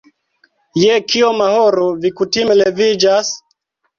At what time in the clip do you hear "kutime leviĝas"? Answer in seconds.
2.21-3.29